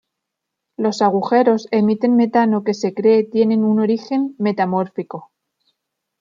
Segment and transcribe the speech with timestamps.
[0.77, 5.31] Los agujeros emiten metano que se cree tiene un origen metamórfico.